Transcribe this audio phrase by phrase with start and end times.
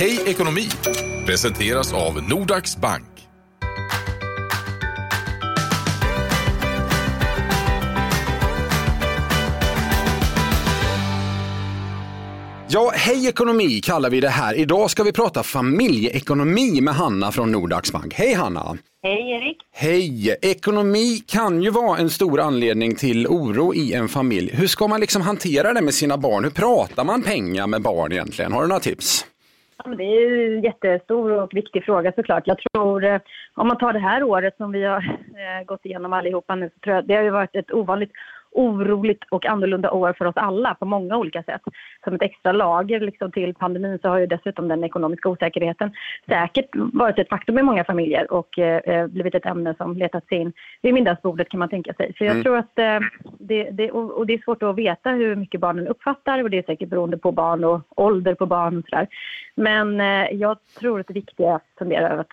[0.00, 0.68] Hej ekonomi
[1.26, 3.06] presenteras av Nordax Bank.
[12.68, 14.54] Ja, hej ekonomi kallar vi det här.
[14.54, 18.14] Idag ska vi prata familjeekonomi med Hanna från Nordax Bank.
[18.14, 18.78] Hej Hanna!
[19.02, 19.56] Hej Erik!
[19.72, 20.36] Hej!
[20.42, 24.50] Ekonomi kan ju vara en stor anledning till oro i en familj.
[24.54, 26.44] Hur ska man liksom hantera det med sina barn?
[26.44, 28.52] Hur pratar man pengar med barn egentligen?
[28.52, 29.26] Har du några tips?
[29.84, 32.46] Det är ju en jättestor och viktig fråga såklart.
[32.46, 33.20] Jag tror, eh,
[33.54, 36.80] om man tar det här året som vi har eh, gått igenom allihopa nu, så
[36.80, 38.12] tror jag det har ju varit ett ovanligt
[38.52, 41.60] oroligt och annorlunda år för oss alla på många olika sätt.
[42.04, 45.92] Som ett extra lager liksom, till pandemin så har ju dessutom den ekonomiska osäkerheten
[46.28, 50.38] säkert varit ett faktum i många familjer och eh, blivit ett ämne som letat sig
[50.38, 52.14] in vid middagsbordet kan man tänka sig.
[52.18, 52.42] Så jag mm.
[52.42, 52.98] tror att eh,
[53.38, 56.62] det, det, och det är svårt att veta hur mycket barnen uppfattar och det är
[56.62, 59.06] säkert beroende på barn och ålder på barn och sådär.
[59.54, 62.32] Men eh, jag tror att det viktiga är att fundera över att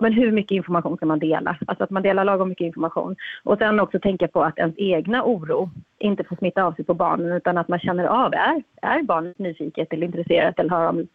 [0.00, 1.56] men hur mycket information ska man dela?
[1.66, 3.16] Alltså att man delar lagom mycket information.
[3.42, 6.94] Och sen också tänka på att ens egna oro inte får smitta av sig på
[6.94, 11.06] barnen utan att man känner av, är, är barnet nyfiket eller intresserat eller har de,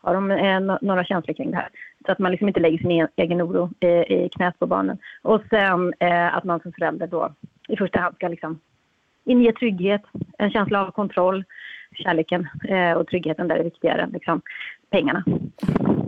[0.00, 1.68] har de eh, några känslor kring det här?
[2.06, 4.98] Så att man liksom inte lägger sin e-, egen oro eh, i knät på barnen.
[5.22, 7.32] Och sen eh, att man som förälder då
[7.68, 8.60] i första hand ska liksom
[9.24, 10.02] inge trygghet,
[10.38, 11.44] en känsla av kontroll,
[11.94, 14.42] kärleken eh, och tryggheten där är viktigare än liksom,
[14.90, 15.24] pengarna.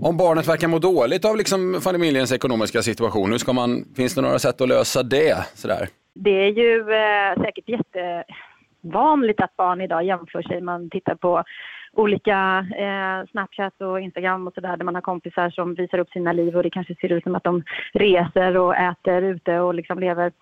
[0.02, 4.22] Om barnet verkar må dåligt av liksom familjens ekonomiska situation, hur ska man, finns det
[4.22, 5.46] några sätt att lösa det?
[5.54, 5.88] Sådär?
[6.14, 10.60] Det är ju eh, säkert jättevanligt att barn idag jämför sig.
[10.60, 11.44] Man tittar på
[11.92, 16.32] olika eh, Snapchat och Instagram och sådär där man har kompisar som visar upp sina
[16.32, 19.98] liv och det kanske ser ut som att de reser och äter ute och liksom
[19.98, 20.32] lever,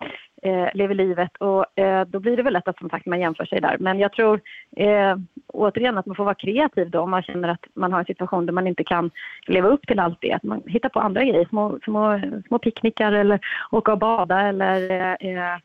[0.43, 3.45] eh, lever livet och eh, då blir det väl lätt att som sagt man jämför
[3.45, 3.77] sig där.
[3.79, 4.41] Men jag tror
[4.77, 5.15] eh,
[5.61, 8.45] återigen att man får vara kreativ då om man känner att man har en situation
[8.45, 9.11] där man inte kan
[9.47, 10.33] leva upp till allt det.
[10.33, 13.39] Att man hittar på andra grejer, små, små, små picknickar eller
[13.71, 15.57] åka och bada eller eh,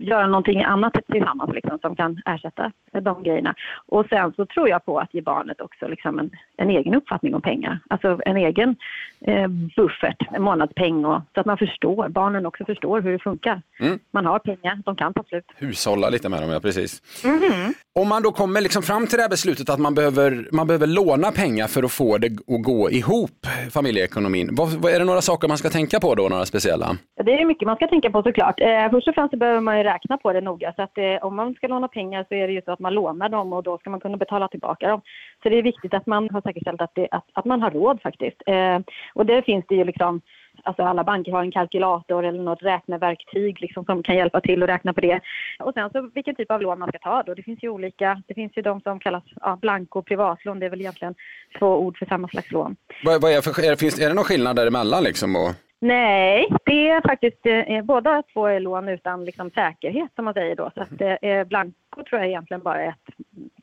[0.00, 3.54] göra någonting annat tillsammans liksom, som kan ersätta de grejerna.
[3.86, 7.34] Och sen så tror jag på att ge barnet också liksom en, en egen uppfattning
[7.34, 7.78] om pengar.
[7.90, 8.76] Alltså en egen
[9.20, 13.62] eh, buffert, en månadspeng och, så att man förstår, barnen också förstår hur det funkar.
[13.80, 13.98] Mm.
[14.10, 15.44] Man har pengar, de kan ta slut.
[15.56, 17.24] Hushålla lite med dem, ja precis.
[17.24, 17.74] Mm.
[18.00, 20.86] Om man då kommer liksom fram till det här beslutet att man behöver, man behöver
[20.86, 24.48] låna pengar för att få det att gå ihop, familjeekonomin.
[24.52, 26.96] Vad, vad, är det några saker man ska tänka på då, några speciella?
[27.24, 28.60] Det är mycket man ska tänka på såklart.
[28.60, 30.72] Eh, först och främst behöver man ju räkna på det noga.
[30.76, 32.94] Så att eh, om man ska låna pengar så är det ju så att man
[32.94, 35.00] lånar dem och då ska man kunna betala tillbaka dem.
[35.42, 38.02] Så det är viktigt att man har säkerställt att, det, att, att man har råd
[38.02, 38.42] faktiskt.
[38.46, 38.78] Eh,
[39.14, 40.20] och det finns det ju liksom
[40.62, 44.68] Alltså alla banker har en kalkylator eller något räkneverktyg liksom som kan hjälpa till att
[44.68, 45.20] räkna på det.
[45.58, 47.34] Och sen så vilken typ av lån man ska ta då.
[47.34, 48.22] Det finns ju olika.
[48.26, 50.58] Det finns ju de som kallas ja, blanko privatlån.
[50.58, 51.14] Det är väl egentligen
[51.58, 52.76] två ord för samma slags lån.
[53.04, 55.36] Vad, vad är, för, är, finns, är det någon skillnad däremellan liksom?
[55.36, 55.50] Och...
[55.84, 60.56] Nej, det är faktiskt eh, båda två är lån utan liksom, säkerhet som man säger
[60.56, 60.70] då.
[60.74, 63.14] Så att, eh, blanko tror jag egentligen bara är ett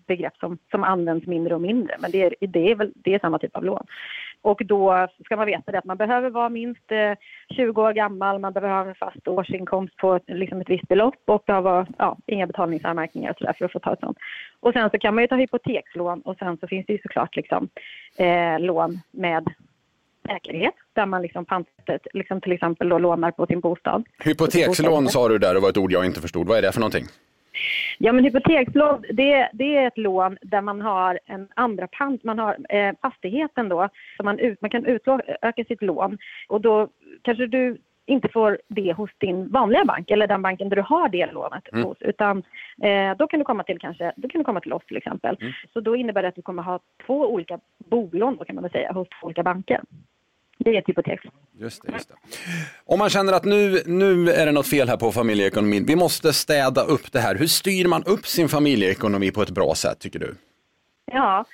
[0.07, 1.95] begrepp som, som används mindre och mindre.
[1.99, 3.85] Men det är, det är, väl, det är samma typ av lån.
[4.41, 7.13] Och då ska man veta det att man behöver vara minst eh,
[7.55, 11.43] 20 år gammal, man behöver ha en fast årsinkomst på liksom ett visst belopp och
[11.47, 14.17] behöva, ja, inga betalningsanmärkningar och sådär för att få ta ett sånt.
[14.59, 17.35] Och sen så kan man ju ta hypotekslån och sen så finns det ju såklart
[17.35, 17.69] liksom,
[18.17, 19.47] eh, lån med
[20.27, 24.03] säkerhet där man liksom pantet, liksom till exempel då lånar på sin bostad.
[24.23, 26.47] Hypotekslån sa du där, det var ett ord jag inte förstod.
[26.47, 27.05] Vad är det för någonting?
[28.01, 32.39] Ja, men hypotekslån det, det är ett lån där man har en andra pant, man
[32.39, 36.17] har eh, fastigheten då, så man, ut, man kan utöka sitt lån
[36.47, 36.87] och då
[37.21, 41.09] kanske du inte får det hos din vanliga bank eller den banken där du har
[41.09, 41.83] det lånet mm.
[41.83, 41.97] hos.
[41.99, 42.43] Utan
[42.83, 45.37] eh, då kan du komma till kanske, då kan du komma till oss till exempel.
[45.41, 45.53] Mm.
[45.73, 48.71] Så då innebär det att du kommer ha två olika bolån då kan man väl
[48.71, 49.81] säga hos två olika banker.
[50.57, 51.19] Det är ett hypotek.
[51.59, 52.15] Just det, just det.
[52.85, 56.33] Om man känner att nu, nu är det något fel här på familjeekonomin, vi måste
[56.33, 57.35] städa upp det här.
[57.35, 60.35] Hur styr man upp sin familjeekonomi på ett bra sätt tycker du?
[61.11, 61.45] Ja,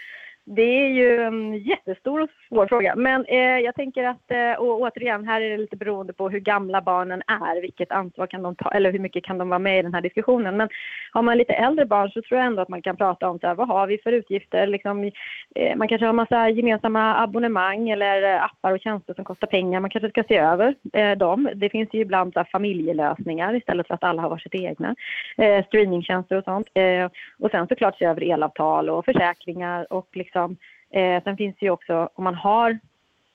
[0.46, 2.96] det är ju en jättestor och svår fråga.
[2.96, 6.40] Men eh, jag tänker att, eh, och återigen, här är det lite beroende på hur
[6.40, 7.62] gamla barnen är.
[7.62, 10.02] Vilket ansvar kan de ta, eller hur mycket kan de vara med i den här
[10.02, 10.58] diskussionen.
[10.58, 10.70] Men
[11.12, 13.48] har man lite äldre barn så tror jag ändå att man kan prata om så
[13.48, 14.68] här, vad har vi för utgifter?
[14.68, 15.12] Liksom,
[15.56, 19.80] eh, man kanske har massa gemensamma abonnemang eller eh, appar och tjänster som kostar pengar.
[19.80, 21.50] Man kanske ska se över eh, dem.
[21.56, 24.96] Det finns ju ibland så här, familjelösningar istället för att alla har varsitt egna.
[25.38, 26.68] Eh, streamingtjänster och sånt.
[26.74, 27.10] Eh,
[27.40, 30.58] och sen såklart se över elavtal och försäkringar och liksom liksom.
[30.90, 32.80] Eh, sen finns det ju också, om man har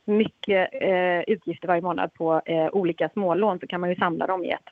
[0.04, 4.44] mycket eh, utgifter varje månad på eh, olika smålån så kan man ju samla dem
[4.44, 4.68] i ett,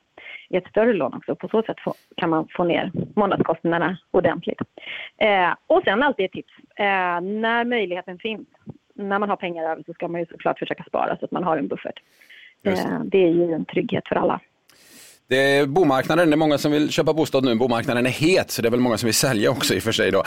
[0.49, 1.35] i ett större lån också.
[1.35, 4.61] På så sätt få, kan man få ner månadskostnaderna ordentligt.
[5.17, 6.53] Eh, och sen alltid ett tips.
[6.75, 8.47] Eh, när möjligheten finns,
[8.93, 11.43] när man har pengar över så ska man ju såklart försöka spara så att man
[11.43, 11.99] har en buffert.
[12.61, 12.69] Det.
[12.69, 14.39] Eh, det är ju en trygghet för alla.
[15.29, 17.55] Det är bomarknaden, det är många som vill köpa bostad nu.
[17.55, 19.91] Bomarknaden är het så det är väl många som vill sälja också i och för
[19.91, 20.11] sig.
[20.11, 20.23] Då.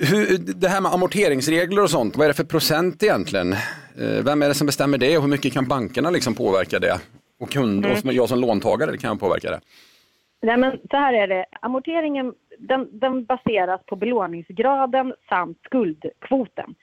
[0.00, 3.52] Hur, det här med amorteringsregler och sånt, vad är det för procent egentligen?
[3.52, 7.00] Eh, Vem är det som bestämmer det och hur mycket kan bankerna liksom påverka det?
[7.40, 9.60] Och kund, och som- jag som låntagare kan jag påverka det.
[10.42, 11.44] Nej, men så här är det.
[11.62, 16.74] Amorteringen den, den baseras på belåningsgraden samt skuldkvoten.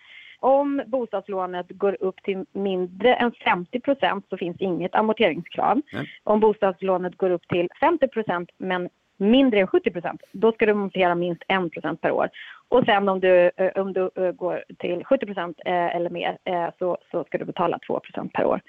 [0.43, 5.81] Om bostadslånet går upp till mindre än 50 procent så finns inget amorteringskrav.
[5.93, 6.09] Nej.
[6.23, 10.71] Om bostadslånet går upp till 50 procent men mindre än 70 procent, då ska du
[10.71, 12.29] amortera minst 1 procent per år.
[12.67, 16.37] Och sen om du, eh, om du eh, går till 70 procent eh, eller mer
[16.79, 18.61] så, så ska du betala 2 procent per år.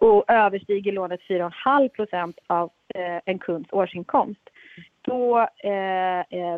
[0.00, 2.70] Och överstiger lånet 4,5 procent av
[3.24, 4.40] en kunds årsinkomst
[5.02, 5.48] då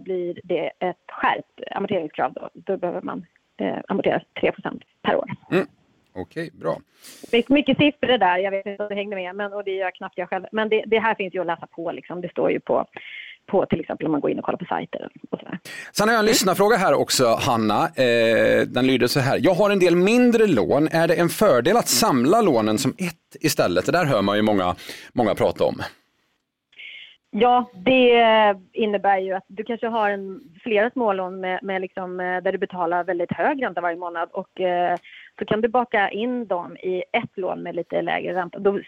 [0.03, 2.33] blir det ett skärpt amorteringskrav.
[2.33, 3.27] Då, då behöver man
[3.61, 5.27] eh, amortera 3% per år.
[6.21, 6.81] Okej, bra.
[7.31, 9.71] Det är mycket siffror där, jag vet inte om du hängde med, men, och det
[9.71, 10.45] gör knappt jag själv.
[10.53, 12.21] Men det, det här finns ju att läsa på, liksom.
[12.21, 12.87] det står ju på,
[13.47, 15.59] på till exempel om man går in och kollar på sajter och sådär.
[15.93, 17.85] Sen har jag en lyssnarfråga här också, Hanna.
[17.85, 19.39] Eh, den lyder så här.
[19.43, 20.89] Jag har en del mindre lån.
[20.89, 23.87] Är det en fördel att samla lånen som ett istället?
[23.87, 24.77] Det där hör man ju många,
[25.13, 25.83] många prata om.
[27.31, 32.43] Ja, det innebär ju att du kanske har en, flera smålån med, med liksom, eh,
[32.43, 34.97] där du betalar väldigt hög ränta varje månad och eh,
[35.39, 38.59] så kan du baka in dem i ett lån med lite lägre ränta.
[38.59, 38.81] Då,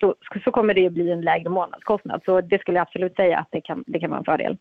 [0.00, 0.14] så,
[0.44, 2.20] så kommer det ju bli en lägre månadskostnad.
[2.24, 4.56] Så det skulle jag absolut säga att det kan, det kan vara en fördel.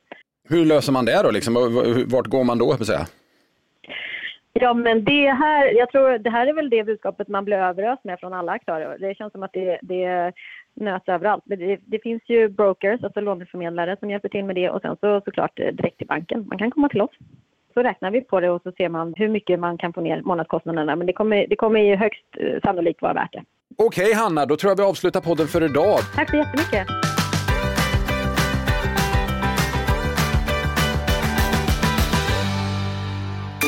[0.49, 1.31] Hur löser man det då?
[1.31, 1.53] Liksom?
[2.07, 2.65] Vart går man då?
[2.65, 3.07] höll jag på att säga?
[4.59, 8.03] Ja, men det här, jag tror det här är väl det budskapet man blir överöst
[8.03, 8.97] med från alla aktörer.
[8.99, 10.33] Det känns som att det, det
[10.73, 11.43] nöts överallt.
[11.45, 15.21] Det, det finns ju brokers, alltså låneförmedlare som hjälper till med det och sen så
[15.25, 16.47] såklart eh, direkt till banken.
[16.47, 17.11] Man kan komma till oss.
[17.73, 20.21] Så räknar vi på det och så ser man hur mycket man kan få ner
[20.21, 20.95] månadskostnaderna.
[20.95, 23.43] Men det kommer, det kommer ju högst eh, sannolikt vara värt det.
[23.77, 25.99] Okej Hanna, då tror jag vi avslutar podden för idag.
[26.15, 27.14] Tack så jättemycket.